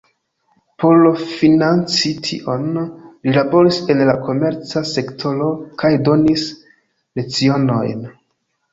[0.83, 1.03] Por
[1.33, 2.65] financi tion,
[3.29, 5.53] li laboris en la komerca sektoro,
[5.85, 6.51] kaj donis
[7.23, 8.07] lecionojn.